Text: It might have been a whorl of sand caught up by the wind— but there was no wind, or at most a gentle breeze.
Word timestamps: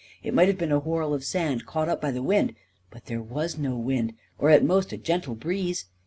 It 0.23 0.33
might 0.33 0.47
have 0.47 0.57
been 0.57 0.71
a 0.71 0.79
whorl 0.79 1.13
of 1.13 1.23
sand 1.23 1.67
caught 1.67 1.87
up 1.87 2.01
by 2.01 2.09
the 2.09 2.23
wind— 2.23 2.55
but 2.89 3.05
there 3.05 3.21
was 3.21 3.59
no 3.59 3.77
wind, 3.77 4.13
or 4.39 4.49
at 4.49 4.63
most 4.63 4.91
a 4.91 4.97
gentle 4.97 5.35
breeze. 5.35 5.85